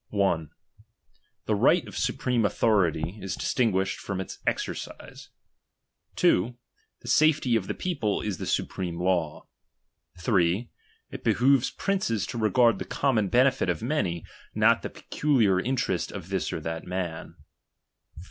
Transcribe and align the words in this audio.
].The 0.09 0.49
right 1.53 1.87
of 1.87 1.95
supreme 1.95 2.43
authority 2.43 3.19
is 3.21 3.35
distinguished 3.35 3.99
from 3.99 4.19
its 4.19 4.39
exer 4.47 4.73
cise. 4.73 5.27
2. 6.15 6.57
Thesafel}' 7.05 7.55
of 7.55 7.67
Ilic 7.67 7.77
people 7.77 8.23
Je 8.23 8.31
the 8.31 8.47
supreme 8.47 8.99
law. 8.99 9.45
3. 10.17 10.71
It 11.11 11.23
behoves 11.23 11.69
princes 11.69 12.33
lo 12.33 12.39
regard 12.41 12.79
the 12.79 12.85
common 12.85 13.27
benefit 13.27 13.69
of 13.69 13.83
many, 13.83 14.25
not 14.55 14.81
the 14.81 14.89
peculiar 14.89 15.59
interest 15.59 16.11
of 16.11 16.29
this 16.29 16.51
or 16.51 16.59
that 16.61 16.83
man, 16.83 17.35
4 18.15 18.15